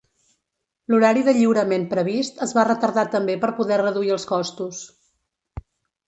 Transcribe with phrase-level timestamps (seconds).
[0.91, 4.81] L'horari de lliurament previst es va retardar també per poder reduir els costos.